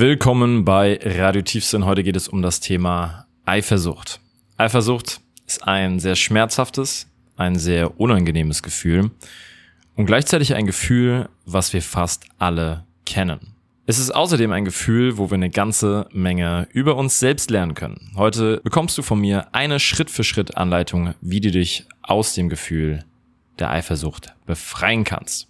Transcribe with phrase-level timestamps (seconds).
[0.00, 1.84] Willkommen bei Radio Tiefsinn.
[1.84, 4.20] Heute geht es um das Thema Eifersucht.
[4.56, 9.10] Eifersucht ist ein sehr schmerzhaftes, ein sehr unangenehmes Gefühl
[9.96, 13.40] und gleichzeitig ein Gefühl, was wir fast alle kennen.
[13.86, 18.12] Es ist außerdem ein Gefühl, wo wir eine ganze Menge über uns selbst lernen können.
[18.14, 23.04] Heute bekommst du von mir eine Schritt-für-Schritt-Anleitung, wie du dich aus dem Gefühl
[23.58, 25.48] der Eifersucht befreien kannst.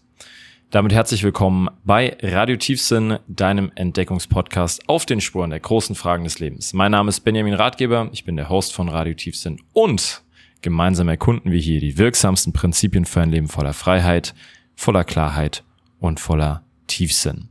[0.70, 6.40] Damit herzlich willkommen bei Radio Tiefsinn, deinem Entdeckungspodcast auf den Spuren der großen Fragen des
[6.40, 6.74] Lebens.
[6.74, 10.22] Mein Name ist Benjamin Ratgeber, ich bin der Host von Radio Tiefsinn und
[10.60, 14.34] gemeinsam erkunden wir hier die wirksamsten Prinzipien für ein Leben voller Freiheit,
[14.76, 15.64] voller Klarheit
[16.00, 17.48] und voller Tiefsinn.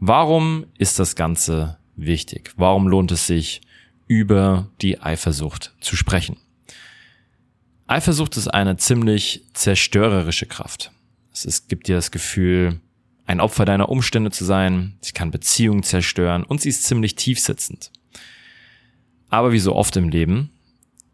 [0.00, 2.54] Warum ist das Ganze wichtig?
[2.56, 3.60] Warum lohnt es sich,
[4.06, 6.38] über die Eifersucht zu sprechen?
[7.86, 10.92] Eifersucht ist eine ziemlich zerstörerische Kraft.
[11.44, 12.80] Es gibt dir das Gefühl,
[13.26, 17.92] ein Opfer deiner Umstände zu sein, sie kann Beziehungen zerstören und sie ist ziemlich tiefsitzend.
[19.28, 20.50] Aber wie so oft im Leben,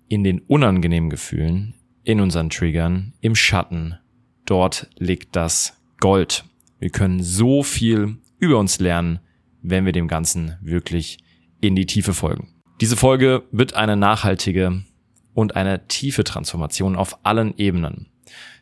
[0.08, 3.98] in den unangenehmen Gefühlen, in unseren Triggern, im Schatten,
[4.47, 6.44] dort liegt das Gold.
[6.78, 9.19] Wir können so viel über uns lernen,
[9.62, 11.19] wenn wir dem Ganzen wirklich
[11.61, 12.55] in die Tiefe folgen.
[12.81, 14.84] Diese Folge wird eine nachhaltige
[15.33, 18.11] und eine tiefe Transformation auf allen Ebenen.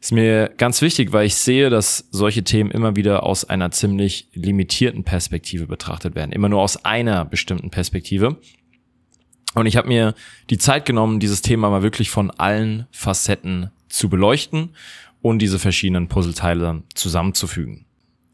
[0.01, 4.29] Ist mir ganz wichtig, weil ich sehe, dass solche Themen immer wieder aus einer ziemlich
[4.33, 6.33] limitierten Perspektive betrachtet werden.
[6.33, 8.39] Immer nur aus einer bestimmten Perspektive.
[9.55, 10.15] Und ich habe mir
[10.51, 14.71] die Zeit genommen, dieses Thema mal wirklich von allen Facetten zu beleuchten
[15.21, 17.87] und diese verschiedenen Puzzleteile zusammenzufügen.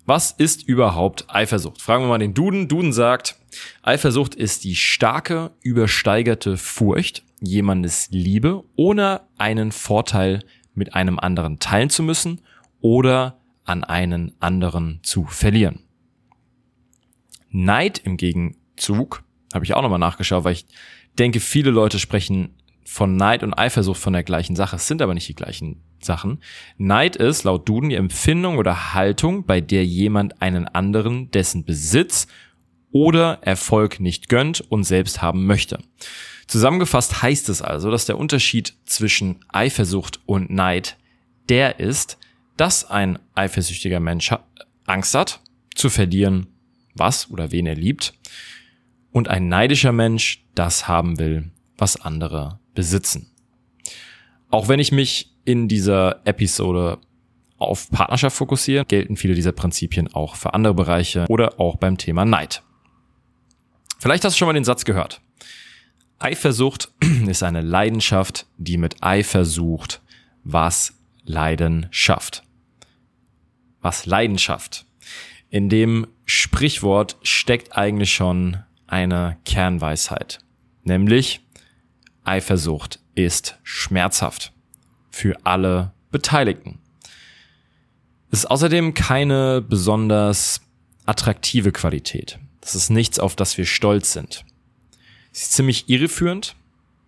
[0.07, 1.83] Was ist überhaupt Eifersucht?
[1.83, 2.67] Fragen wir mal den Duden.
[2.67, 3.37] Duden sagt,
[3.83, 10.41] Eifersucht ist die starke, übersteigerte Furcht, jemandes Liebe ohne einen Vorteil
[10.79, 12.41] mit einem anderen teilen zu müssen
[12.81, 15.81] oder an einen anderen zu verlieren.
[17.51, 20.67] Neid im Gegenzug, habe ich auch nochmal nachgeschaut, weil ich
[21.19, 22.55] denke, viele Leute sprechen
[22.85, 24.77] von Neid und Eifersucht von der gleichen Sache.
[24.77, 26.41] Es sind aber nicht die gleichen Sachen.
[26.79, 32.29] Neid ist laut Duden die Empfindung oder Haltung, bei der jemand einen anderen dessen Besitz
[32.91, 35.79] oder Erfolg nicht gönnt und selbst haben möchte.
[36.49, 40.97] Zusammengefasst heißt es also, dass der Unterschied zwischen Eifersucht und Neid
[41.49, 42.19] der ist,
[42.57, 44.35] dass ein eifersüchtiger Mensch
[44.87, 45.41] Angst hat,
[45.75, 46.47] zu verlieren,
[46.95, 48.15] was oder wen er liebt,
[49.13, 53.31] und ein neidischer Mensch das haben will, was andere besitzen.
[54.51, 56.99] Auch wenn ich mich in dieser Episode
[57.59, 62.25] auf Partnerschaft fokussiere, gelten viele dieser Prinzipien auch für andere Bereiche oder auch beim Thema
[62.25, 62.63] Neid.
[63.99, 65.21] Vielleicht hast du schon mal den Satz gehört.
[66.19, 66.91] Eifersucht
[67.29, 70.03] ist eine Leidenschaft, die mit Eifer sucht,
[70.43, 72.43] was Leiden schafft.
[73.81, 74.85] Was Leidenschaft.
[75.51, 80.41] In dem Sprichwort steckt eigentlich schon eine Kernweisheit,
[80.83, 81.41] nämlich
[82.25, 84.53] Eifersucht ist schmerzhaft
[85.11, 86.81] für alle Beteiligten.
[88.31, 90.61] Es ist außerdem keine besonders
[91.07, 92.39] attraktive Qualität.
[92.61, 94.45] Das ist nichts, auf das wir stolz sind.
[95.33, 96.57] Sie ist ziemlich irreführend,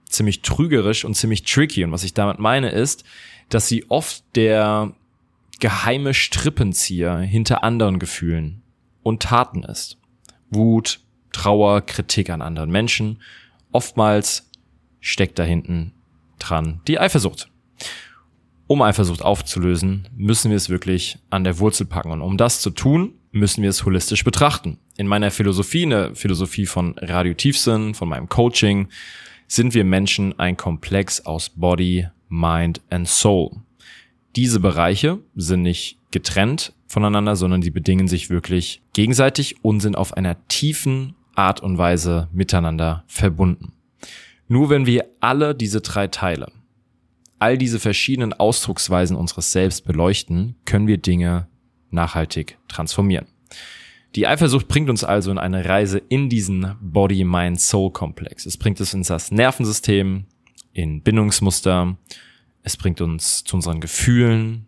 [0.05, 1.85] ziemlich trügerisch und ziemlich tricky.
[1.85, 3.05] Und was ich damit meine ist,
[3.49, 4.93] dass sie oft der
[5.59, 8.63] geheime Strippenzieher hinter anderen Gefühlen
[9.03, 9.99] und Taten ist.
[10.51, 11.01] Wut,
[11.33, 13.21] Trauer, Kritik an anderen Menschen.
[13.73, 14.51] Oftmals
[15.01, 15.93] steckt da hinten
[16.39, 17.49] dran die Eifersucht.
[18.67, 22.13] Um Eifersucht aufzulösen, müssen wir es wirklich an der Wurzel packen.
[22.13, 24.79] Und um das zu tun, müssen wir es holistisch betrachten.
[25.01, 28.89] In meiner Philosophie, eine Philosophie von Radio Tiefsinn, von meinem Coaching,
[29.49, 33.63] sind wir Menschen ein Komplex aus Body, Mind and Soul.
[34.37, 40.19] Diese Bereiche sind nicht getrennt voneinander, sondern sie bedingen sich wirklich gegenseitig und sind auf
[40.19, 43.73] einer tiefen Art und Weise miteinander verbunden.
[44.49, 46.53] Nur wenn wir alle diese drei Teile,
[47.39, 51.49] all diese verschiedenen Ausdrucksweisen unseres Selbst beleuchten, können wir Dinge
[51.89, 53.29] nachhaltig transformieren.
[54.17, 58.45] Die Eifersucht bringt uns also in eine Reise in diesen Body-Mind-Soul-Komplex.
[58.45, 60.25] Es bringt es in das Nervensystem,
[60.73, 61.97] in Bindungsmuster,
[62.63, 64.67] es bringt uns zu unseren Gefühlen,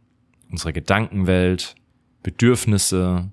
[0.50, 1.74] unserer Gedankenwelt,
[2.22, 3.32] Bedürfnisse,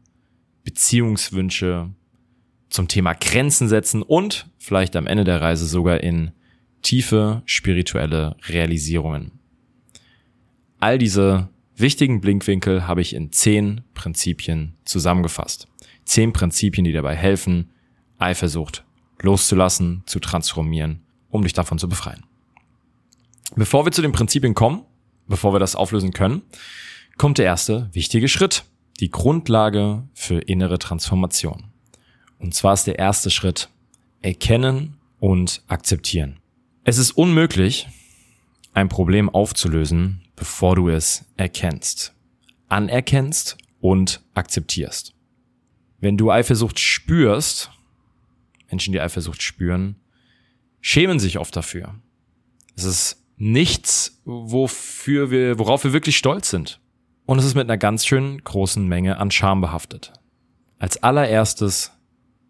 [0.64, 1.92] Beziehungswünsche,
[2.70, 6.32] zum Thema Grenzen setzen und vielleicht am Ende der Reise sogar in
[6.82, 9.40] tiefe spirituelle Realisierungen.
[10.80, 15.69] All diese wichtigen Blinkwinkel habe ich in zehn Prinzipien zusammengefasst.
[16.10, 17.70] Zehn Prinzipien, die dabei helfen,
[18.18, 18.84] Eifersucht
[19.22, 22.24] loszulassen, zu transformieren, um dich davon zu befreien.
[23.56, 24.82] Bevor wir zu den Prinzipien kommen,
[25.28, 26.42] bevor wir das auflösen können,
[27.20, 28.66] kommt der erste wichtige Schritt,
[29.00, 31.66] die Grundlage für innere Transformation.
[32.40, 33.70] Und zwar ist der erste Schritt
[34.24, 36.40] erkennen und akzeptieren.
[36.86, 37.88] Es ist unmöglich,
[38.74, 42.16] ein Problem aufzulösen, bevor du es erkennst,
[42.68, 45.14] anerkennst und akzeptierst.
[46.00, 47.72] Wenn du Eifersucht spürst,
[48.70, 49.96] Menschen, die Eifersucht spüren,
[50.82, 51.96] schämen sich oft dafür.
[52.76, 56.80] Es ist nichts, wofür wir, worauf wir wirklich stolz sind.
[57.26, 60.14] Und es ist mit einer ganz schön großen Menge an Scham behaftet.
[60.78, 61.92] Als allererstes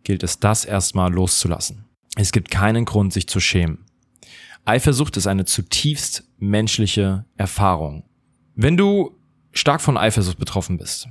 [0.03, 1.85] gilt es, das erstmal loszulassen.
[2.15, 3.85] Es gibt keinen Grund, sich zu schämen.
[4.65, 8.03] Eifersucht ist eine zutiefst menschliche Erfahrung.
[8.55, 9.17] Wenn du
[9.51, 11.07] stark von Eifersucht betroffen bist,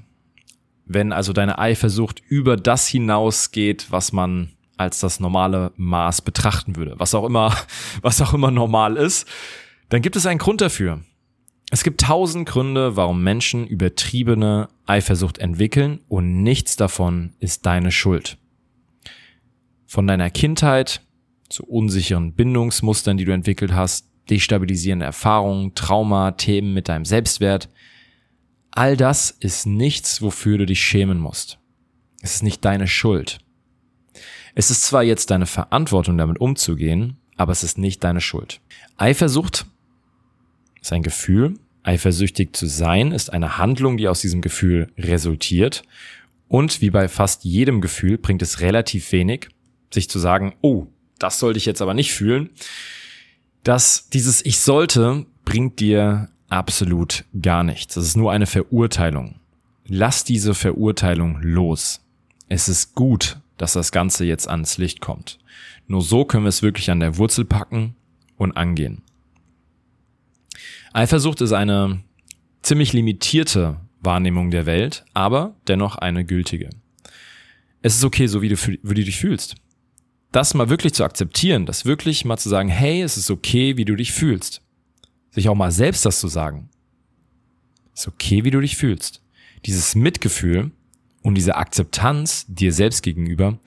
[0.89, 6.95] wenn also deine Eifersucht über das hinausgeht, was man als das normale Maß betrachten würde,
[6.99, 7.55] was auch immer,
[8.03, 9.29] was auch immer normal ist,
[9.89, 11.01] dann gibt es einen Grund dafür.
[11.71, 18.39] Es gibt tausend Gründe, warum Menschen übertriebene Eifersucht entwickeln und nichts davon ist deine Schuld.
[19.87, 21.03] Von deiner Kindheit
[21.51, 27.69] zu unsicheren Bindungsmustern, die du entwickelt hast, destabilisierende Erfahrungen, Trauma, Themen mit deinem Selbstwert.
[28.71, 31.59] All das ist nichts, wofür du dich schämen musst.
[32.21, 33.39] Es ist nicht deine Schuld.
[34.55, 38.61] Es ist zwar jetzt deine Verantwortung, damit umzugehen, aber es ist nicht deine Schuld.
[38.97, 39.67] Eifersucht
[40.81, 41.55] ist ein Gefühl.
[41.85, 45.83] Eifersüchtig zu sein ist eine Handlung, die aus diesem Gefühl resultiert.
[46.49, 49.49] Und wie bei fast jedem Gefühl bringt es relativ wenig,
[49.93, 50.87] sich zu sagen, oh,
[51.19, 52.51] das sollte ich jetzt aber nicht fühlen,
[53.63, 57.95] dass dieses Ich sollte bringt dir absolut gar nichts.
[57.95, 59.41] Das ist nur eine Verurteilung.
[59.87, 62.05] Lass diese Verurteilung los.
[62.49, 65.39] Es ist gut, dass das Ganze jetzt ans Licht kommt.
[65.87, 67.95] Nur so können wir es wirklich an der Wurzel packen
[68.37, 69.03] und angehen.
[70.93, 72.03] Eifersucht ist eine
[72.63, 76.71] ziemlich limitierte Wahrnehmung der Welt, aber dennoch eine gültige.
[77.83, 79.57] Es ist okay, so wie du, wie du dich fühlst
[80.33, 83.85] das mal wirklich zu akzeptieren, das wirklich mal zu sagen, hey, es ist okay, wie
[83.85, 84.61] du dich fühlst.
[85.39, 86.69] Sich auch mal selbst das zu sagen.
[87.95, 89.23] Ist okay, wie du dich fühlst.
[89.67, 90.73] Dieses Mitgefühl
[91.23, 93.59] und diese Akzeptanz dir selbst gegenüber,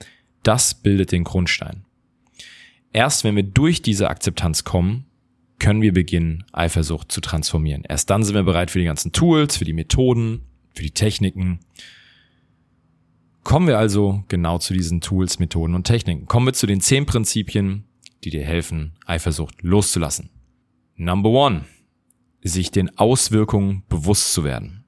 [0.42, 1.84] das bildet den Grundstein.
[2.92, 5.06] Erst wenn wir durch diese Akzeptanz kommen,
[5.58, 7.84] können wir beginnen, Eifersucht zu transformieren.
[7.88, 10.42] Erst dann sind wir bereit für die ganzen Tools, für die Methoden,
[10.74, 11.60] für die Techniken,
[13.44, 16.26] Kommen wir also genau zu diesen Tools, Methoden und Techniken.
[16.26, 17.84] Kommen wir zu den zehn Prinzipien,
[18.22, 20.30] die dir helfen, Eifersucht loszulassen.
[21.02, 21.64] Number one.
[22.44, 24.84] Sich den Auswirkungen bewusst zu werden.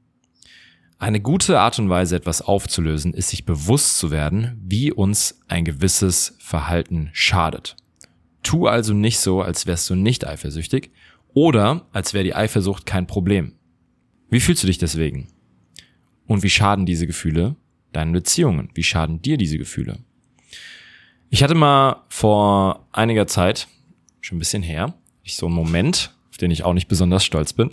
[0.98, 5.64] Eine gute Art und Weise, etwas aufzulösen, ist sich bewusst zu werden, wie uns ein
[5.64, 7.76] gewisses Verhalten schadet.
[8.44, 10.92] Tu also nicht so, als wärst du nicht eifersüchtig
[11.32, 13.54] oder als wäre die Eifersucht kein Problem.
[14.30, 15.28] Wie fühlst du dich deswegen?
[16.26, 17.56] Und wie schaden diese Gefühle
[17.92, 18.70] deinen Beziehungen?
[18.74, 19.98] Wie schaden dir diese Gefühle?
[21.28, 23.66] Ich hatte mal vor einiger Zeit,
[24.20, 24.94] schon ein bisschen her,
[25.24, 27.70] ich so einen Moment, auf den ich auch nicht besonders stolz bin.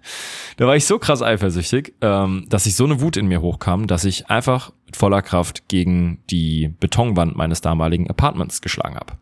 [0.56, 3.86] da war ich so krass eifersüchtig, ähm, dass ich so eine Wut in mir hochkam,
[3.86, 9.14] dass ich einfach mit voller Kraft gegen die Betonwand meines damaligen Apartments geschlagen habe.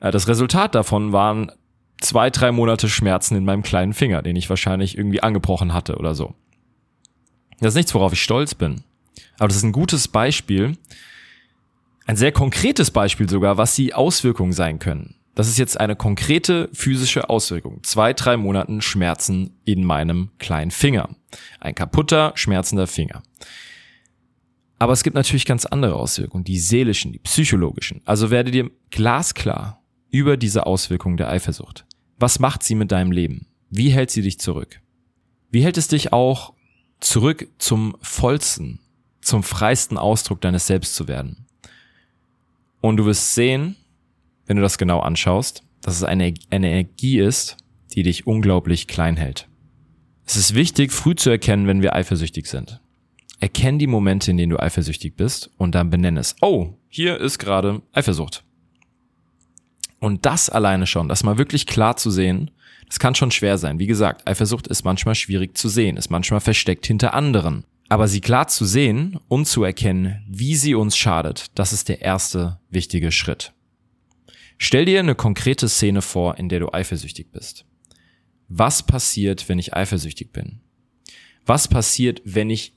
[0.00, 1.52] Äh, das Resultat davon waren
[2.00, 6.14] zwei, drei Monate Schmerzen in meinem kleinen Finger, den ich wahrscheinlich irgendwie angebrochen hatte oder
[6.14, 6.34] so.
[7.60, 8.82] Das ist nichts, worauf ich stolz bin.
[9.38, 10.76] Aber das ist ein gutes Beispiel,
[12.06, 15.14] ein sehr konkretes Beispiel sogar, was die Auswirkungen sein können.
[15.34, 17.82] Das ist jetzt eine konkrete physische Auswirkung.
[17.82, 21.10] Zwei, drei Monaten Schmerzen in meinem kleinen Finger.
[21.58, 23.22] Ein kaputter, schmerzender Finger.
[24.78, 28.02] Aber es gibt natürlich ganz andere Auswirkungen, die seelischen, die psychologischen.
[28.04, 31.86] Also werde dir glasklar über diese Auswirkungen der Eifersucht.
[32.18, 33.46] Was macht sie mit deinem Leben?
[33.70, 34.80] Wie hält sie dich zurück?
[35.50, 36.52] Wie hält es dich auch
[37.02, 38.80] zurück zum vollsten,
[39.20, 41.46] zum freisten Ausdruck deines Selbst zu werden.
[42.80, 43.76] Und du wirst sehen,
[44.46, 47.56] wenn du das genau anschaust, dass es eine, eine Energie ist,
[47.94, 49.48] die dich unglaublich klein hält.
[50.24, 52.80] Es ist wichtig, früh zu erkennen, wenn wir eifersüchtig sind.
[53.40, 56.36] Erkenn die Momente, in denen du eifersüchtig bist und dann benenne es.
[56.40, 58.44] Oh, hier ist gerade Eifersucht.
[59.98, 62.50] Und das alleine schon, das mal wirklich klar zu sehen,
[62.86, 63.78] das kann schon schwer sein.
[63.78, 67.64] Wie gesagt, Eifersucht ist manchmal schwierig zu sehen, ist manchmal versteckt hinter anderen.
[67.88, 72.00] Aber sie klar zu sehen und zu erkennen, wie sie uns schadet, das ist der
[72.00, 73.52] erste wichtige Schritt.
[74.64, 77.66] Stell dir eine konkrete Szene vor, in der du eifersüchtig bist.
[78.46, 80.60] Was passiert, wenn ich eifersüchtig bin?
[81.44, 82.72] Was passiert, wenn ich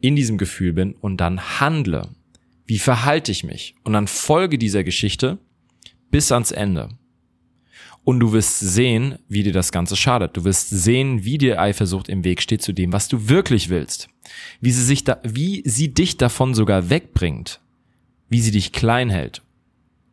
[0.00, 2.08] in diesem Gefühl bin und dann handle?
[2.64, 3.74] Wie verhalte ich mich?
[3.84, 5.36] Und dann folge dieser Geschichte
[6.10, 6.88] bis ans Ende.
[8.02, 10.34] Und du wirst sehen, wie dir das Ganze schadet.
[10.34, 14.08] Du wirst sehen, wie dir Eifersucht im Weg steht zu dem, was du wirklich willst.
[14.62, 17.60] Wie sie sich da, wie sie dich davon sogar wegbringt,
[18.30, 19.42] wie sie dich klein hält.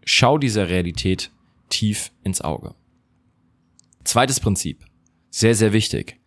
[0.06, 1.32] Schau dieser Realität
[1.70, 2.76] tief ins Auge.
[4.04, 4.86] Zweites Prinzip.
[5.30, 6.20] Sehr, sehr wichtig.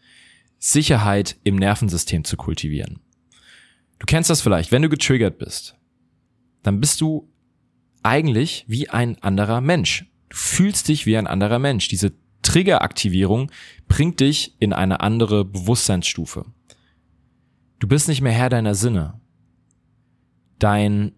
[0.59, 3.01] Sicherheit im Nervensystem zu kultivieren.
[3.99, 5.77] Du kennst das vielleicht, wenn du getriggert bist,
[6.63, 7.31] dann bist du
[8.03, 10.07] eigentlich wie ein anderer Mensch.
[10.29, 11.89] Du fühlst dich wie ein anderer Mensch.
[11.89, 13.51] Diese Triggeraktivierung
[13.89, 16.47] bringt dich in eine andere Bewusstseinsstufe.
[17.79, 19.21] Du bist nicht mehr Herr deiner Sinne.
[20.59, 21.13] Dein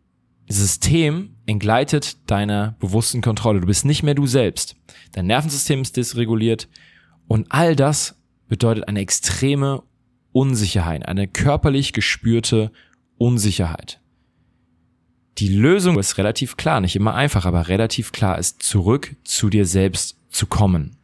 [0.49, 3.61] System entgleitet deiner bewussten Kontrolle.
[3.61, 4.76] Du bist nicht mehr du selbst.
[5.12, 6.69] Dein Nervensystem ist dysreguliert
[7.26, 8.17] und all das
[8.49, 9.83] bedeutet eine extreme
[10.33, 12.73] Unsicherheit, eine körperlich gespürte
[13.19, 14.00] Unsicherheit.
[15.38, 19.67] Die Lösung ist relativ klar, nicht immer einfach, aber relativ klar ist, zurück zu dir
[19.67, 20.97] selbst zu kommen.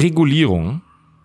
[0.00, 0.82] Regulierung,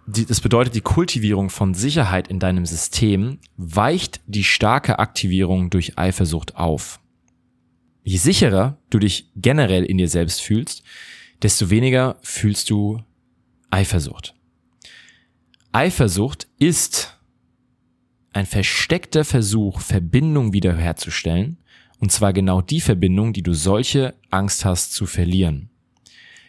[0.07, 6.55] das bedeutet die Kultivierung von Sicherheit in deinem System, weicht die starke Aktivierung durch Eifersucht
[6.55, 6.99] auf.
[8.03, 10.83] Je sicherer du dich generell in dir selbst fühlst,
[11.41, 13.03] desto weniger fühlst du
[13.69, 14.33] Eifersucht.
[15.71, 17.17] Eifersucht ist
[18.33, 21.57] ein versteckter Versuch, Verbindung wiederherzustellen,
[21.99, 25.70] und zwar genau die Verbindung, die du solche Angst hast zu verlieren.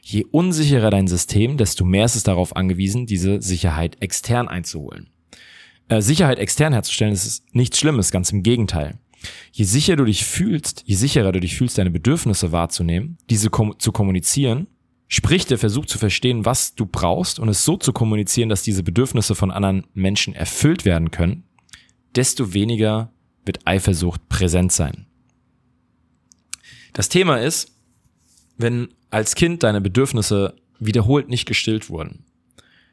[0.04, 5.11] Je unsicherer dein System, desto mehr ist es darauf angewiesen, diese Sicherheit extern einzuholen.
[5.88, 8.99] Äh, Sicherheit extern herzustellen, ist nichts Schlimmes, ganz im Gegenteil.
[9.52, 13.78] Je sicherer du dich fühlst, je sicherer du dich fühlst, deine Bedürfnisse wahrzunehmen, diese kom
[13.78, 14.66] zu kommunizieren,
[15.06, 18.82] sprich der Versuch zu verstehen, was du brauchst und es so zu kommunizieren, dass diese
[18.82, 21.44] Bedürfnisse von anderen Menschen erfüllt werden können,
[22.16, 23.12] desto weniger
[23.44, 25.06] wird Eifersucht präsent sein.
[26.92, 27.76] Das Thema ist,
[28.59, 32.25] wenn als Kind deine Bedürfnisse wiederholt nicht gestillt wurden,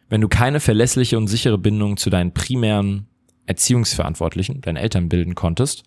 [0.09, 3.07] wenn du keine verlässliche und sichere Bindung zu deinen primären
[3.45, 5.83] Erziehungsverantwortlichen, deinen Eltern bilden konntest,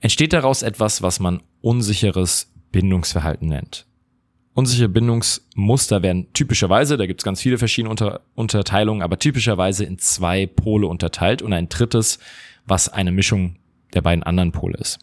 [0.00, 3.86] entsteht daraus etwas, was man unsicheres Bindungsverhalten nennt.
[4.54, 9.98] Unsichere Bindungsmuster werden typischerweise, da gibt es ganz viele verschiedene Unter Unterteilungen, aber typischerweise in
[9.98, 12.18] zwei Pole unterteilt und ein drittes,
[12.66, 13.56] was eine Mischung
[13.94, 14.98] der beiden anderen Pole ist.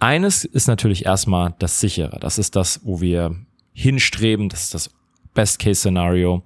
[0.00, 2.18] Eines ist natürlich erstmal das sichere.
[2.20, 3.36] Das ist das, wo wir
[3.72, 4.48] hinstreben.
[4.48, 4.90] Das ist das
[5.34, 6.42] Best-Case-Szenario.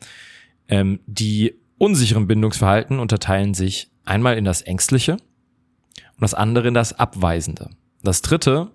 [0.68, 6.98] Ähm, die unsicheren Bindungsverhalten unterteilen sich einmal in das Ängstliche und das andere in das
[6.98, 7.70] Abweisende.
[8.02, 8.70] Das dritte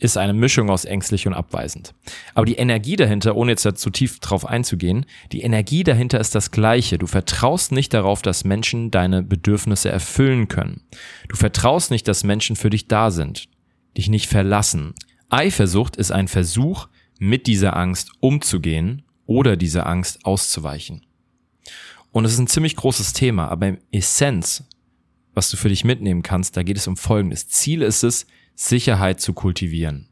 [0.00, 1.94] ist eine Mischung aus ängstlich und abweisend.
[2.34, 6.50] Aber die Energie dahinter, ohne jetzt zu tief drauf einzugehen, die Energie dahinter ist das
[6.50, 6.98] gleiche.
[6.98, 10.82] Du vertraust nicht darauf, dass Menschen deine Bedürfnisse erfüllen können.
[11.28, 13.48] Du vertraust nicht, dass Menschen für dich da sind,
[13.96, 14.94] dich nicht verlassen.
[15.28, 21.06] Eifersucht ist ein Versuch, mit dieser Angst umzugehen oder dieser Angst auszuweichen.
[22.12, 24.64] Und es ist ein ziemlich großes Thema, aber im Essenz,
[25.34, 27.48] was du für dich mitnehmen kannst, da geht es um Folgendes.
[27.48, 30.08] Ziel ist es, Sicherheit zu kultivieren.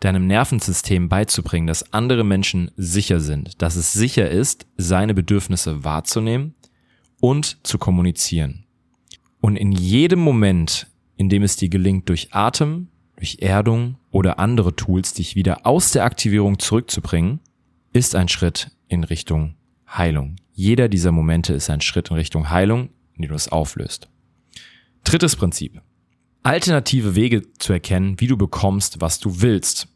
[0.00, 6.54] Deinem Nervensystem beizubringen, dass andere Menschen sicher sind, dass es sicher ist, seine Bedürfnisse wahrzunehmen
[7.20, 8.66] und zu kommunizieren.
[9.40, 10.86] Und in jedem Moment,
[11.16, 15.92] in dem es dir gelingt, durch Atem, durch Erdung oder andere Tools dich wieder aus
[15.92, 17.40] der Aktivierung zurückzubringen,
[17.92, 19.56] ist ein Schritt in Richtung
[19.88, 20.36] Heilung.
[20.52, 24.08] Jeder dieser Momente ist ein Schritt in Richtung Heilung, in die du es auflöst.
[25.04, 25.80] Drittes Prinzip
[26.46, 29.88] alternative Wege zu erkennen, wie du bekommst, was du willst.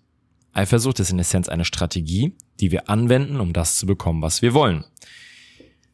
[0.52, 4.52] Eifersucht ist in Essenz eine Strategie, die wir anwenden, um das zu bekommen, was wir
[4.52, 4.84] wollen.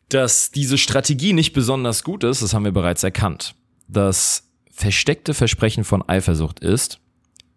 [0.08, 3.54] Dass diese Strategie nicht besonders gut ist, das haben wir bereits erkannt.
[3.86, 7.00] Das versteckte Versprechen von Eifersucht ist,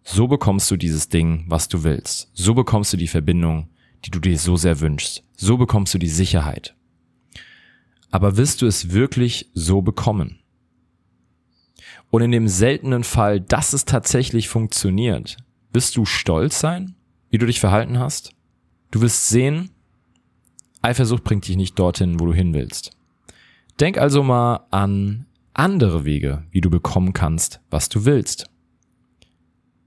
[0.02, 2.30] so bekommst du dieses Ding, was du willst.
[2.34, 3.68] So bekommst du die Verbindung,
[4.04, 5.22] die du dir so sehr wünschst.
[5.36, 6.74] So bekommst du die Sicherheit.
[8.10, 10.38] Aber wirst du es wirklich so bekommen?
[12.10, 15.36] Und in dem seltenen Fall, dass es tatsächlich funktioniert,
[15.72, 16.96] wirst du stolz sein,
[17.30, 18.32] wie du dich verhalten hast?
[18.90, 19.70] Du wirst sehen,
[20.82, 22.90] Eifersucht bringt dich nicht dorthin, wo du hin willst.
[23.78, 28.46] Denk also mal an andere Wege, wie du bekommen kannst, was du willst.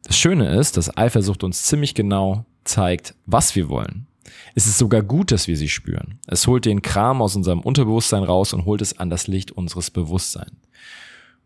[0.03, 4.07] Das Schöne ist, dass Eifersucht uns ziemlich genau zeigt, was wir wollen.
[4.55, 6.19] Es ist sogar gut, dass wir sie spüren.
[6.27, 9.91] Es holt den Kram aus unserem Unterbewusstsein raus und holt es an das Licht unseres
[9.91, 10.51] Bewusstseins.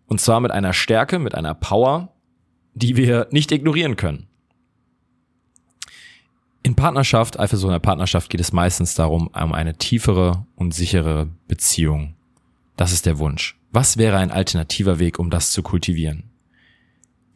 [0.08, 2.14] Und zwar mit einer Stärke, mit einer Power,
[2.74, 4.28] die wir nicht ignorieren können.
[6.64, 11.30] In Partnerschaft, Eifersucht in der Partnerschaft geht es meistens darum, um eine tiefere und sichere
[11.48, 12.16] Beziehung.
[12.76, 13.58] Das ist der Wunsch.
[13.72, 16.24] Was wäre ein alternativer Weg, um das zu kultivieren?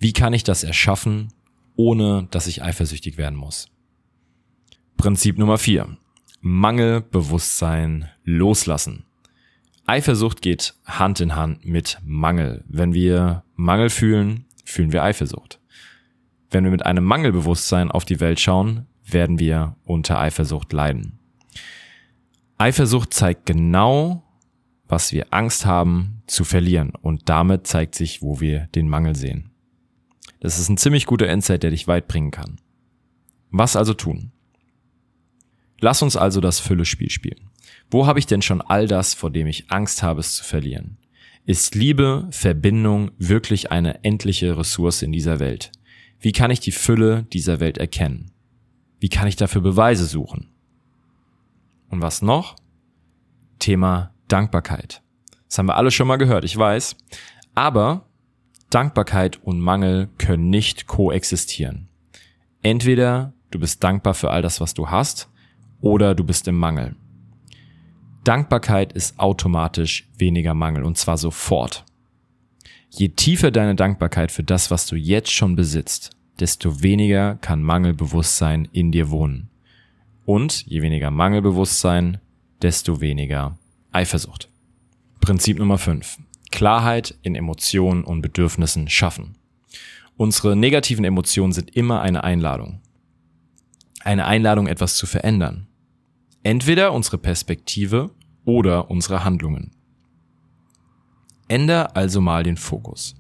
[0.02, 1.32] Wie kann ich das erschaffen,
[1.76, 3.70] ohne dass ich eifersüchtig werden muss?
[4.98, 5.96] Prinzip Nummer vier:
[6.40, 9.06] Mangelbewusstsein loslassen.
[9.86, 12.64] Eifersucht geht Hand in Hand mit Mangel.
[12.68, 15.60] Wenn wir Mangel fühlen, fühlen wir Eifersucht.
[16.50, 21.20] Wenn wir mit einem Mangelbewusstsein auf die Welt schauen, werden wir unter Eifersucht leiden.
[22.58, 24.24] Eifersucht zeigt genau,
[24.88, 29.51] was wir Angst haben zu verlieren und damit zeigt sich, wo wir den Mangel sehen.
[30.42, 32.60] Das ist ein ziemlich guter Insight, der dich weit bringen kann.
[33.52, 34.32] Was also tun?
[35.80, 37.50] Lass uns also das Fülle-Spiel spielen.
[37.90, 40.98] Wo habe ich denn schon all das, vor dem ich Angst habe, es zu verlieren?
[41.46, 45.72] Ist Liebe, Verbindung wirklich eine endliche Ressource in dieser Welt?
[46.20, 48.32] Wie kann ich die Fülle dieser Welt erkennen?
[49.00, 50.50] Wie kann ich dafür Beweise suchen?
[51.90, 52.56] Und was noch?
[53.60, 55.02] Thema Dankbarkeit.
[55.48, 56.96] Das haben wir alle schon mal gehört, ich weiß.
[57.54, 58.08] Aber
[58.72, 61.90] Dankbarkeit und Mangel können nicht koexistieren.
[62.62, 65.30] Entweder du bist dankbar für all das, was du hast,
[65.82, 66.96] oder du bist im Mangel.
[68.24, 71.86] Dankbarkeit ist automatisch weniger Mangel und zwar sofort.
[72.90, 78.70] Je tiefer deine Dankbarkeit für das, was du jetzt schon besitzt, desto weniger kann Mangelbewusstsein
[78.72, 79.50] in dir wohnen.
[80.26, 82.20] Und je weniger Mangelbewusstsein,
[82.62, 83.58] desto weniger
[83.92, 84.50] Eifersucht.
[85.20, 86.20] Prinzip Nummer 5.
[86.52, 89.38] Klarheit in Emotionen und Bedürfnissen schaffen.
[90.18, 92.82] Unsere negativen Emotionen sind immer eine Einladung.
[94.02, 95.68] Eine Einladung, etwas zu verändern.
[96.44, 98.12] Entweder unsere Perspektive
[98.46, 99.72] oder unsere Handlungen.
[101.48, 103.16] Änder also mal den Fokus.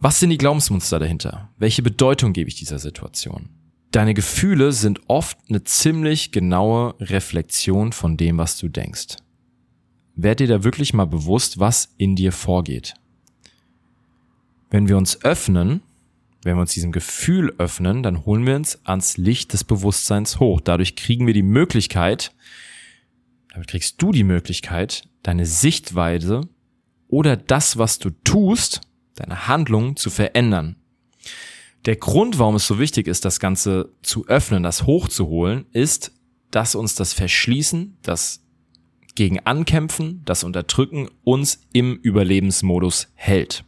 [0.00, 1.50] Was sind die Glaubensmuster dahinter?
[1.58, 3.48] Welche Bedeutung gebe ich dieser Situation?
[3.90, 9.16] Deine Gefühle sind oft eine ziemlich genaue Reflexion von dem, was du denkst.
[10.16, 12.94] Werd dir da wirklich mal bewusst, was in dir vorgeht.
[14.70, 15.82] Wenn wir uns öffnen,
[16.42, 20.60] wenn wir uns diesem Gefühl öffnen, dann holen wir uns ans Licht des Bewusstseins hoch.
[20.60, 22.32] Dadurch kriegen wir die Möglichkeit,
[23.52, 26.42] damit kriegst du die Möglichkeit, deine Sichtweise
[27.08, 28.82] oder das, was du tust,
[29.14, 30.76] deine Handlung zu verändern.
[31.86, 36.12] Der Grund, warum es so wichtig ist, das Ganze zu öffnen, das hochzuholen, ist,
[36.50, 38.43] dass uns das Verschließen, das
[39.14, 43.64] gegen Ankämpfen, das Unterdrücken uns im Überlebensmodus hält.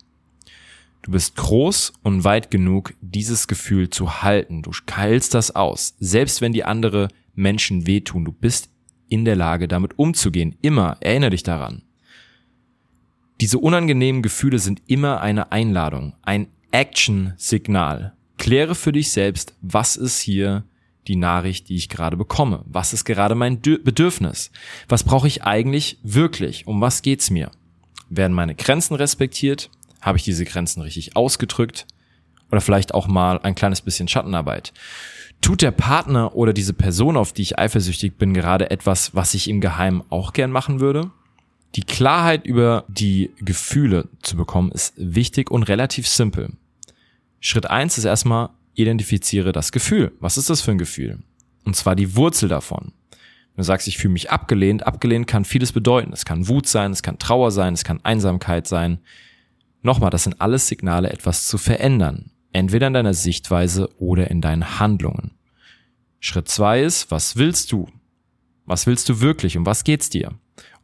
[1.03, 4.63] Du bist groß und weit genug, dieses Gefühl zu halten.
[4.63, 5.95] Du keilst das aus.
[6.01, 8.71] Selbst wenn die andere Menschen wehtun, du bist
[9.09, 10.57] in der Lage, damit umzugehen.
[10.63, 11.83] Immer, erinnere dich daran.
[13.41, 18.15] Diese unangenehmen Gefühle sind immer eine Einladung, ein Action-Signal.
[18.39, 20.65] Kläre für dich selbst, was ist hier
[21.09, 22.65] die Nachricht, die ich gerade bekomme?
[22.67, 24.51] Was ist gerade mein Bedürfnis?
[24.89, 26.67] Was brauche ich eigentlich wirklich?
[26.67, 27.51] Um was geht's mir?
[28.09, 29.71] Werden meine Grenzen respektiert?
[30.01, 31.87] Habe ich diese Grenzen richtig ausgedrückt?
[32.51, 34.73] Oder vielleicht auch mal ein kleines bisschen Schattenarbeit.
[35.41, 39.49] Tut der Partner oder diese Person, auf die ich eifersüchtig bin, gerade etwas, was ich
[39.49, 41.11] im Geheimen auch gern machen würde?
[41.75, 46.53] Die Klarheit über die Gefühle zu bekommen ist wichtig und relativ simpel.
[47.41, 50.13] Schritt eins ist erstmal, identifiziere das Gefühl.
[50.21, 51.19] Was ist das für ein Gefühl?
[51.65, 52.93] Und zwar die Wurzel davon.
[53.11, 56.13] Wenn du sagst, ich fühle mich abgelehnt, abgelehnt kann vieles bedeuten.
[56.13, 58.99] Es kann Wut sein, es kann Trauer sein, es kann Einsamkeit sein.
[59.83, 62.31] Nochmal, das sind alles Signale, etwas zu verändern.
[62.53, 65.33] Entweder in deiner Sichtweise oder in deinen Handlungen.
[66.21, 67.89] Schritt zwei ist, was willst du?
[68.67, 69.57] Was willst du wirklich?
[69.57, 70.33] Um was geht's dir?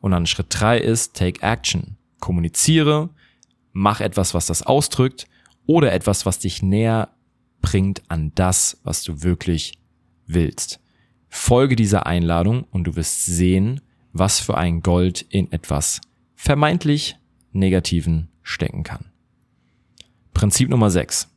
[0.01, 1.97] Und dann Schritt drei ist Take Action.
[2.21, 3.11] Kommuniziere,
[3.73, 5.27] mach etwas, was das ausdrückt
[5.67, 7.09] oder etwas, was dich näher
[7.63, 9.73] bringt an das, was du wirklich
[10.27, 10.81] willst.
[11.29, 13.81] Folge dieser Einladung und du wirst sehen,
[14.13, 16.01] was für ein Gold in etwas
[16.35, 17.17] vermeintlich
[17.53, 19.07] Negativen stecken kann.
[20.35, 21.29] Prinzip Nummer 6.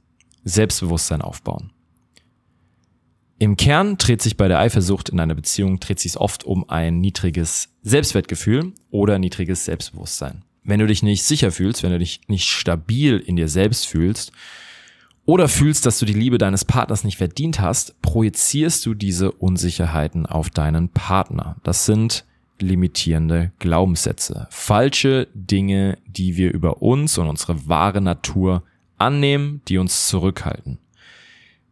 [0.43, 1.71] Selbstbewusstsein aufbauen.
[3.37, 6.99] Im Kern dreht sich bei der Eifersucht in einer Beziehung dreht sich oft um ein
[6.99, 10.43] niedriges Selbstwertgefühl oder niedriges Selbstbewusstsein.
[10.63, 14.31] Wenn du dich nicht sicher fühlst, wenn du dich nicht stabil in dir selbst fühlst
[15.25, 20.25] oder fühlst, dass du die Liebe deines Partners nicht verdient hast, projizierst du diese Unsicherheiten
[20.25, 21.57] auf deinen Partner.
[21.63, 22.25] Das sind
[22.59, 28.63] limitierende Glaubenssätze, falsche Dinge, die wir über uns und unsere wahre Natur
[28.97, 30.77] annehmen, die uns zurückhalten.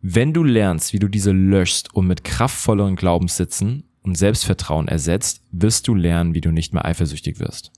[0.02, 5.88] Wenn du lernst, wie du diese löschst und mit kraftvolleren Glaubenssätzen und Selbstvertrauen ersetzt, wirst
[5.88, 7.72] du lernen, wie du nicht mehr eifersüchtig wirst.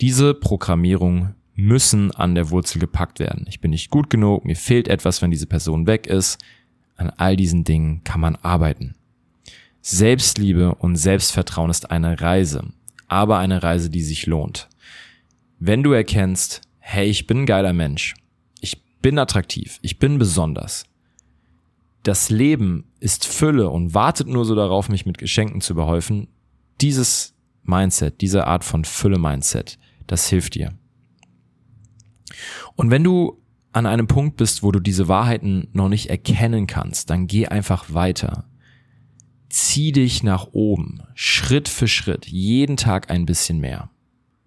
[0.00, 3.44] Diese Programmierung müssen an der Wurzel gepackt werden.
[3.48, 6.38] Ich bin nicht gut genug, mir fehlt etwas, wenn diese Person weg ist.
[6.96, 8.94] An all diesen Dingen kann man arbeiten.
[9.82, 12.72] Selbstliebe und Selbstvertrauen ist eine Reise,
[13.08, 14.68] aber eine Reise, die sich lohnt.
[15.58, 18.14] Wenn du erkennst, hey, ich bin ein geiler Mensch,
[18.60, 20.84] ich bin attraktiv, ich bin besonders,
[22.04, 26.28] das Leben ist Fülle und wartet nur so darauf, mich mit Geschenken zu behäufen,
[26.80, 30.77] dieses Mindset, diese Art von Fülle-Mindset, das hilft dir.
[32.78, 37.10] Und wenn du an einem Punkt bist, wo du diese Wahrheiten noch nicht erkennen kannst,
[37.10, 38.48] dann geh einfach weiter.
[39.48, 43.90] Zieh dich nach oben, Schritt für Schritt, jeden Tag ein bisschen mehr.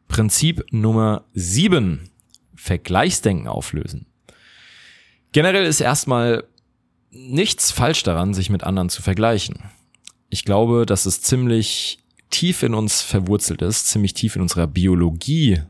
[0.08, 2.10] Prinzip Nummer sieben:
[2.56, 4.06] Vergleichsdenken auflösen.
[5.34, 6.46] Generell ist erstmal
[7.10, 9.60] nichts falsch daran, sich mit anderen zu vergleichen.
[10.30, 15.62] Ich glaube, dass es ziemlich tief in uns verwurzelt ist, ziemlich tief in unserer Biologie,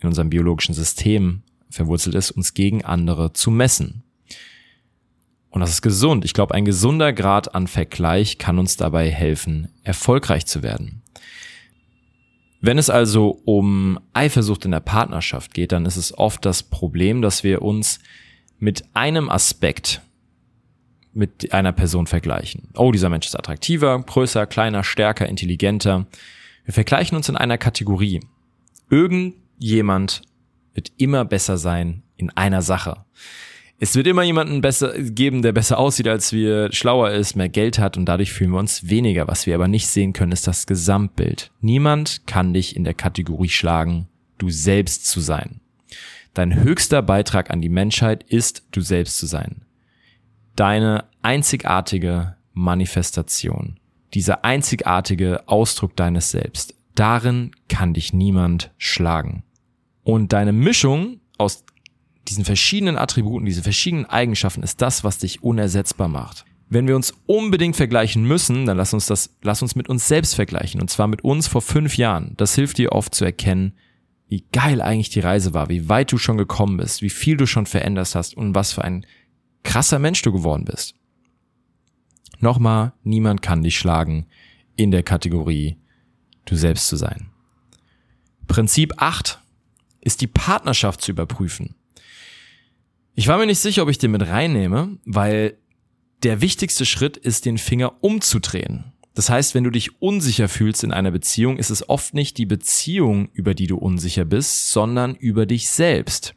[0.00, 4.02] in unserem biologischen System verwurzelt ist, uns gegen andere zu messen.
[5.50, 6.24] Und das ist gesund.
[6.24, 11.02] Ich glaube, ein gesunder Grad an Vergleich kann uns dabei helfen, erfolgreich zu werden.
[12.60, 17.22] Wenn es also um Eifersucht in der Partnerschaft geht, dann ist es oft das Problem,
[17.22, 18.00] dass wir uns
[18.58, 20.02] mit einem Aspekt
[21.12, 22.68] mit einer Person vergleichen.
[22.74, 26.06] Oh, dieser Mensch ist attraktiver, größer, kleiner, stärker, intelligenter.
[26.64, 28.20] Wir vergleichen uns in einer Kategorie.
[28.90, 30.22] Irgendjemand
[30.76, 33.04] wird immer besser sein in einer Sache.
[33.78, 37.78] Es wird immer jemanden besser geben, der besser aussieht als wir, schlauer ist, mehr Geld
[37.78, 39.28] hat und dadurch fühlen wir uns weniger.
[39.28, 41.50] Was wir aber nicht sehen können, ist das Gesamtbild.
[41.60, 44.08] Niemand kann dich in der Kategorie schlagen,
[44.38, 45.60] du selbst zu sein.
[46.32, 49.62] Dein höchster Beitrag an die Menschheit ist, du selbst zu sein.
[50.54, 53.78] Deine einzigartige Manifestation,
[54.14, 59.42] dieser einzigartige Ausdruck deines Selbst, darin kann dich niemand schlagen.
[60.06, 61.64] Und deine Mischung aus
[62.28, 66.44] diesen verschiedenen Attributen, diesen verschiedenen Eigenschaften ist das, was dich unersetzbar macht.
[66.68, 70.36] Wenn wir uns unbedingt vergleichen müssen, dann lass uns das, lass uns mit uns selbst
[70.36, 70.80] vergleichen.
[70.80, 72.34] Und zwar mit uns vor fünf Jahren.
[72.36, 73.72] Das hilft dir oft zu erkennen,
[74.28, 77.48] wie geil eigentlich die Reise war, wie weit du schon gekommen bist, wie viel du
[77.48, 79.04] schon verändert hast und was für ein
[79.64, 80.94] krasser Mensch du geworden bist.
[82.38, 84.26] Nochmal, niemand kann dich schlagen
[84.76, 85.78] in der Kategorie,
[86.44, 87.30] du selbst zu sein.
[88.46, 89.42] Prinzip 8
[90.06, 91.74] ist die Partnerschaft zu überprüfen.
[93.16, 95.58] Ich war mir nicht sicher, ob ich den mit reinnehme, weil
[96.22, 98.92] der wichtigste Schritt ist, den Finger umzudrehen.
[99.14, 102.46] Das heißt, wenn du dich unsicher fühlst in einer Beziehung, ist es oft nicht die
[102.46, 106.34] Beziehung, über die du unsicher bist, sondern über dich selbst.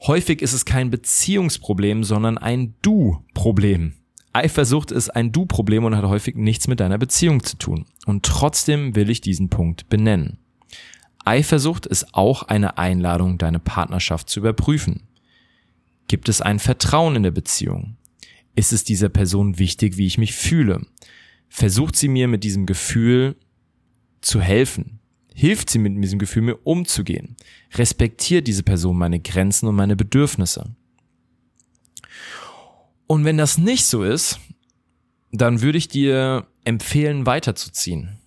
[0.00, 3.92] Häufig ist es kein Beziehungsproblem, sondern ein Du-Problem.
[4.32, 7.84] Eifersucht ist ein Du-Problem und hat häufig nichts mit deiner Beziehung zu tun.
[8.06, 10.41] Und trotzdem will ich diesen Punkt benennen.
[11.24, 15.02] Eifersucht ist auch eine Einladung, deine Partnerschaft zu überprüfen.
[16.08, 17.96] Gibt es ein Vertrauen in der Beziehung?
[18.54, 20.86] Ist es dieser Person wichtig, wie ich mich fühle?
[21.48, 23.36] Versucht sie mir mit diesem Gefühl
[24.20, 25.00] zu helfen?
[25.34, 27.36] Hilft sie mit diesem Gefühl mir umzugehen?
[27.74, 30.76] Respektiert diese Person meine Grenzen und meine Bedürfnisse?
[33.06, 34.38] Und wenn das nicht so ist,
[35.32, 38.18] dann würde ich dir empfehlen, weiterzuziehen.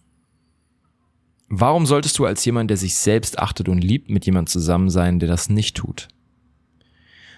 [1.47, 5.19] Warum solltest du als jemand, der sich selbst achtet und liebt, mit jemand zusammen sein,
[5.19, 6.07] der das nicht tut?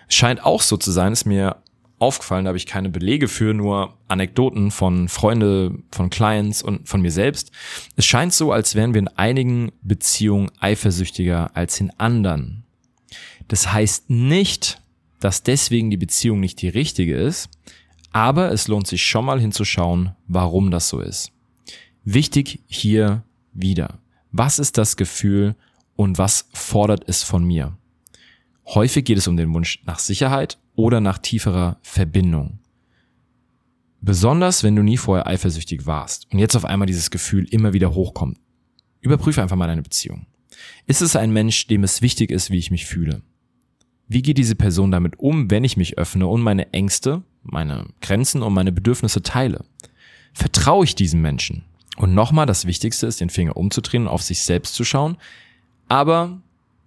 [0.08, 1.58] Es scheint auch so zu sein, ist mir
[2.00, 7.02] aufgefallen, da habe ich keine Belege für, nur Anekdoten von Freunde, von Clients und von
[7.02, 7.52] mir selbst.
[7.96, 12.64] Es scheint so, als wären wir in einigen Beziehungen eifersüchtiger als in anderen.
[13.48, 14.82] Das heißt nicht,
[15.20, 17.50] dass deswegen die Beziehung nicht die richtige ist,
[18.12, 21.32] aber es lohnt sich schon mal hinzuschauen, warum das so ist.
[22.04, 23.24] Wichtig hier
[23.58, 24.00] wieder.
[24.32, 25.56] Was ist das Gefühl
[25.96, 27.78] und was fordert es von mir?
[28.66, 32.60] Häufig geht es um den Wunsch nach Sicherheit oder nach tieferer Verbindung.
[34.02, 37.94] Besonders wenn du nie vorher eifersüchtig warst und jetzt auf einmal dieses Gefühl immer wieder
[37.94, 38.38] hochkommt.
[39.02, 40.28] Überprüfe einfach mal deine Beziehung.
[40.86, 43.22] Ist es ein Mensch, dem es wichtig ist, wie ich mich fühle?
[44.08, 48.42] Wie geht diese Person damit um, wenn ich mich öffne und meine Ängste, meine Grenzen
[48.42, 49.66] und meine Bedürfnisse teile?
[50.34, 51.66] Vertraue ich diesem Menschen?
[51.98, 55.18] Und nochmal, das Wichtigste ist, den Finger umzudrehen und auf sich selbst zu schauen.
[55.90, 56.42] Aber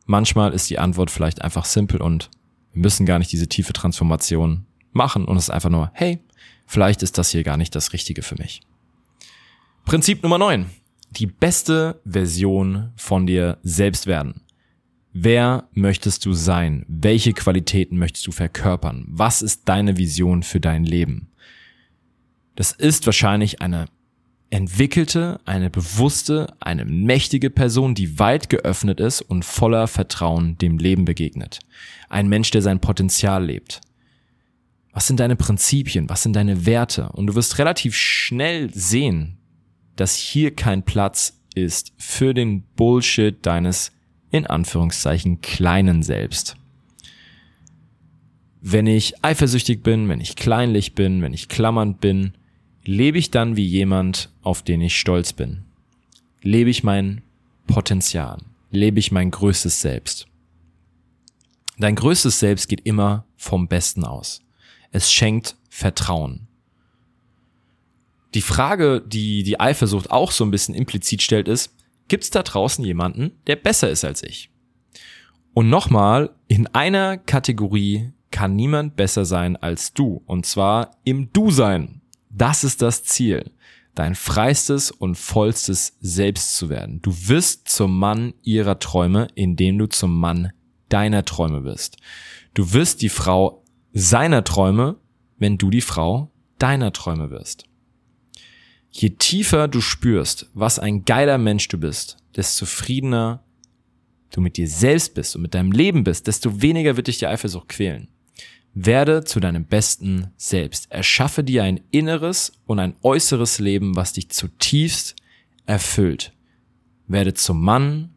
[0.07, 2.31] manchmal ist die Antwort vielleicht einfach simpel und
[2.73, 6.21] wir müssen gar nicht diese tiefe Transformation machen und es ist einfach nur, hey,
[6.67, 8.61] vielleicht ist das hier gar nicht das Richtige für mich.
[9.85, 10.67] Prinzip Nummer 9.
[11.11, 14.43] Die beste Version von dir selbst werden.
[15.13, 16.85] Wer möchtest du sein?
[16.87, 19.07] Welche Qualitäten möchtest du verkörpern?
[19.09, 21.33] Was ist deine Vision für dein Leben?
[22.55, 23.87] Das ist wahrscheinlich eine
[24.51, 31.05] entwickelte, eine bewusste, eine mächtige Person, die weit geöffnet ist und voller Vertrauen dem Leben
[31.05, 31.61] begegnet.
[32.09, 33.81] Ein Mensch, der sein Potenzial lebt.
[34.93, 36.09] Was sind deine Prinzipien?
[36.09, 37.11] Was sind deine Werte?
[37.11, 39.39] Und du wirst relativ schnell sehen,
[39.95, 43.93] dass hier kein Platz ist für den Bullshit deines,
[44.31, 46.57] in Anführungszeichen, kleinen Selbst.
[48.61, 52.33] Wenn ich eifersüchtig bin, wenn ich kleinlich bin, wenn ich klammernd bin,
[52.85, 55.65] lebe ich dann wie jemand, auf den ich stolz bin?
[56.43, 57.23] Lebe ich mein
[57.67, 58.39] Potenzial?
[58.71, 60.27] Lebe ich mein größtes Selbst?
[61.79, 64.43] Dein größtes Selbst geht immer vom Besten aus.
[64.93, 66.47] Es schenkt Vertrauen.
[68.35, 71.75] Die Frage, die die Eifersucht auch so ein bisschen implizit stellt, ist,
[72.09, 74.51] gibt es da draußen jemanden, der besser ist als ich?
[75.53, 80.23] Und nochmal, in einer Kategorie kann niemand besser sein als du.
[80.27, 82.00] Und zwar im Du-Sein.
[82.31, 83.51] Das ist das Ziel.
[83.95, 87.03] Dein freistes und vollstes Selbst zu werden.
[87.03, 90.53] Du wirst zum Mann ihrer Träume, indem du zum Mann
[90.89, 91.97] deiner Träume wirst.
[92.55, 94.97] Du wirst die Frau seiner Träume,
[95.39, 97.65] wenn du die Frau deiner Träume wirst.
[98.91, 103.45] Je tiefer du spürst, was ein geiler Mensch du bist, desto zufriedener
[104.31, 107.27] du mit dir selbst bist und mit deinem Leben bist, desto weniger wird dich die
[107.27, 108.09] Eifersucht quälen.
[108.75, 110.91] Werde zu deinem besten Selbst.
[110.91, 115.17] Erschaffe dir ein inneres und ein äußeres Leben, was dich zutiefst
[115.67, 116.33] erfüllt.
[117.09, 118.11] Werde zum Mann,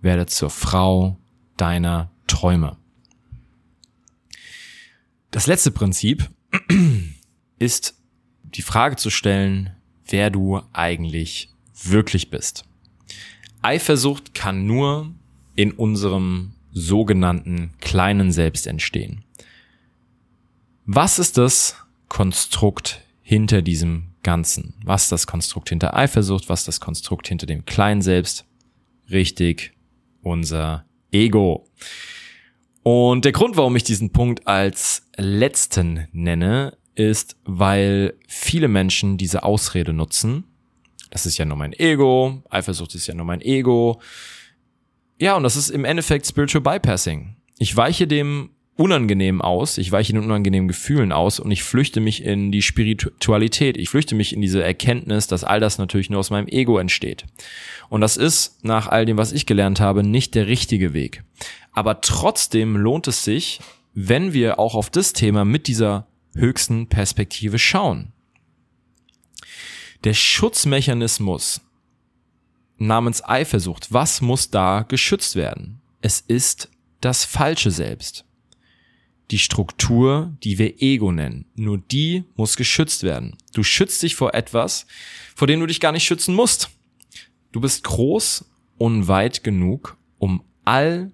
[0.00, 1.18] werde zur Frau
[1.56, 2.76] deiner Träume.
[5.30, 6.28] Das letzte Prinzip
[7.58, 7.94] ist
[8.42, 9.74] die Frage zu stellen,
[10.06, 11.50] wer du eigentlich
[11.84, 12.64] wirklich bist.
[13.62, 15.12] Eifersucht kann nur
[15.54, 19.24] in unserem sogenannten kleinen Selbst entstehen.
[20.92, 21.76] Was ist das
[22.08, 24.74] Konstrukt hinter diesem Ganzen?
[24.84, 26.48] Was ist das Konstrukt hinter Eifersucht?
[26.48, 28.44] Was ist das Konstrukt hinter dem kleinen Selbst?
[29.08, 29.72] Richtig,
[30.20, 31.68] unser Ego.
[32.82, 39.44] Und der Grund, warum ich diesen Punkt als letzten nenne, ist, weil viele Menschen diese
[39.44, 40.42] Ausrede nutzen.
[41.10, 44.00] Das ist ja nur mein Ego, Eifersucht ist ja nur mein Ego.
[45.20, 47.36] Ja, und das ist im Endeffekt Spiritual Bypassing.
[47.58, 52.24] Ich weiche dem unangenehm aus, ich weiche den unangenehmen Gefühlen aus und ich flüchte mich
[52.24, 53.76] in die Spiritualität.
[53.76, 57.26] Ich flüchte mich in diese Erkenntnis, dass all das natürlich nur aus meinem Ego entsteht.
[57.90, 61.22] Und das ist, nach all dem, was ich gelernt habe, nicht der richtige Weg.
[61.72, 63.60] Aber trotzdem lohnt es sich,
[63.92, 68.12] wenn wir auch auf das Thema mit dieser höchsten Perspektive schauen.
[70.04, 71.60] Der Schutzmechanismus
[72.78, 75.82] namens Eifersucht, was muss da geschützt werden?
[76.00, 76.70] Es ist
[77.02, 78.24] das falsche Selbst.
[79.30, 83.36] Die Struktur, die wir Ego nennen, nur die muss geschützt werden.
[83.52, 84.86] Du schützt dich vor etwas,
[85.36, 86.70] vor dem du dich gar nicht schützen musst.
[87.52, 88.44] Du bist groß
[88.78, 91.12] und weit genug, um all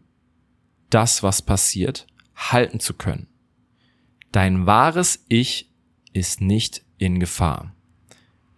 [0.88, 3.28] das, was passiert, halten zu können.
[4.32, 5.70] Dein wahres Ich
[6.12, 7.74] ist nicht in Gefahr.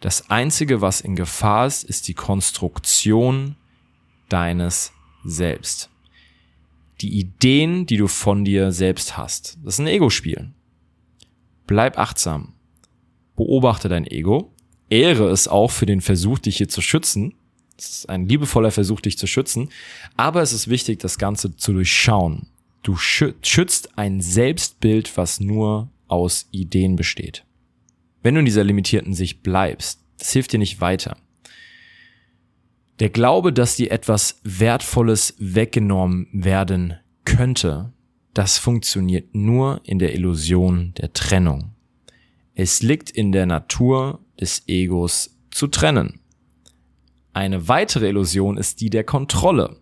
[0.00, 3.56] Das Einzige, was in Gefahr ist, ist die Konstruktion
[4.28, 4.92] deines
[5.24, 5.90] Selbst.
[7.00, 9.58] Die Ideen, die du von dir selbst hast.
[9.64, 10.52] Das ist ein Ego-Spiel.
[11.66, 12.54] Bleib achtsam.
[13.37, 14.52] Beobachte dein Ego.
[14.90, 17.34] Ehre es auch für den Versuch, dich hier zu schützen.
[17.76, 19.68] Es ist ein liebevoller Versuch, dich zu schützen.
[20.16, 22.48] Aber es ist wichtig, das Ganze zu durchschauen.
[22.82, 27.44] Du schützt ein Selbstbild, was nur aus Ideen besteht.
[28.22, 31.16] Wenn du in dieser limitierten Sicht bleibst, das hilft dir nicht weiter.
[33.00, 37.92] Der Glaube, dass dir etwas Wertvolles weggenommen werden könnte,
[38.34, 41.74] das funktioniert nur in der Illusion der Trennung.
[42.56, 46.20] Es liegt in der Natur des Egos zu trennen.
[47.32, 49.76] Eine weitere Illusion ist die der Kontrolle.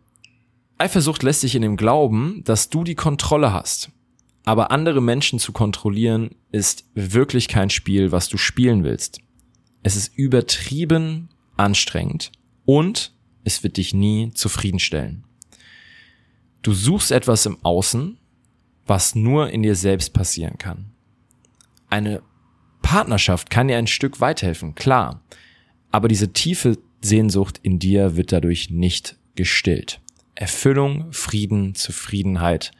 [0.76, 3.90] Eifersucht lässt sich in dem Glauben, dass du die Kontrolle hast.
[4.44, 9.20] Aber andere Menschen zu kontrollieren ist wirklich kein Spiel, was du spielen willst.
[9.82, 12.30] Es ist übertrieben anstrengend
[12.66, 15.24] und es wird dich nie zufriedenstellen.
[16.60, 18.18] Du suchst etwas im Außen,
[18.86, 20.92] was nur in dir selbst passieren kann.
[21.88, 22.22] Eine
[22.82, 25.22] Partnerschaft kann dir ein Stück weiterhelfen, klar,
[25.90, 30.00] aber diese tiefe Sehnsucht in dir wird dadurch nicht gestillt.
[30.34, 32.72] Erfüllung, Frieden, Zufriedenheit,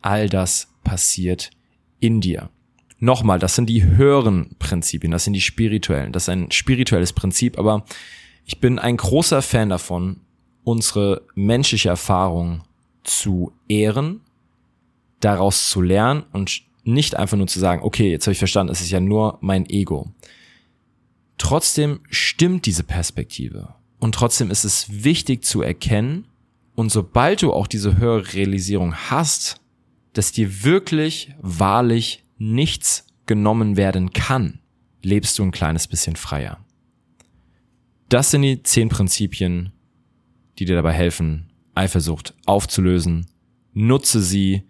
[0.00, 1.50] all das passiert
[2.00, 2.50] in dir.
[2.98, 7.58] Nochmal, das sind die höheren Prinzipien, das sind die spirituellen, das ist ein spirituelles Prinzip,
[7.58, 7.84] aber
[8.44, 10.20] ich bin ein großer Fan davon,
[10.64, 12.62] unsere menschliche Erfahrung
[13.04, 14.20] zu ehren,
[15.20, 18.80] daraus zu lernen und nicht einfach nur zu sagen, okay, jetzt habe ich verstanden, es
[18.80, 20.12] ist ja nur mein Ego.
[21.38, 23.74] Trotzdem stimmt diese Perspektive.
[23.98, 26.26] Und trotzdem ist es wichtig zu erkennen,
[26.74, 29.60] und sobald du auch diese höhere Realisierung hast,
[30.14, 34.60] dass dir wirklich, wahrlich nichts genommen werden kann,
[35.02, 36.58] lebst du ein kleines bisschen freier.
[38.12, 39.72] Das sind die zehn Prinzipien,
[40.58, 43.24] die dir dabei helfen, Eifersucht aufzulösen.
[43.72, 44.64] Nutze sie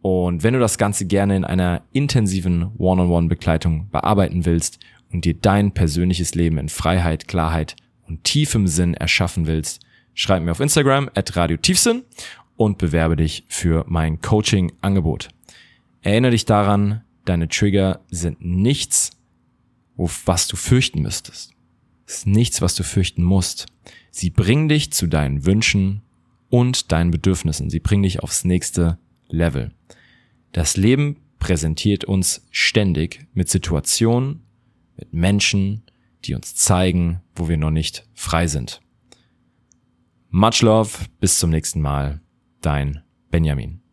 [0.00, 4.78] und wenn du das Ganze gerne in einer intensiven One-on-One-Begleitung bearbeiten willst
[5.10, 7.74] und dir dein persönliches Leben in Freiheit, Klarheit
[8.06, 12.04] und tiefem Sinn erschaffen willst, schreib mir auf Instagram at Radio Tiefsinn
[12.54, 15.30] und bewerbe dich für mein Coaching-Angebot.
[16.02, 19.10] Erinnere dich daran, deine Trigger sind nichts,
[19.96, 21.53] was du fürchten müsstest.
[22.06, 23.66] Ist nichts, was du fürchten musst.
[24.10, 26.02] Sie bringen dich zu deinen Wünschen
[26.50, 27.70] und deinen Bedürfnissen.
[27.70, 29.72] Sie bringen dich aufs nächste Level.
[30.52, 34.44] Das Leben präsentiert uns ständig mit Situationen,
[34.96, 35.82] mit Menschen,
[36.24, 38.80] die uns zeigen, wo wir noch nicht frei sind.
[40.30, 40.90] Much love,
[41.20, 42.20] bis zum nächsten Mal,
[42.60, 43.83] dein Benjamin.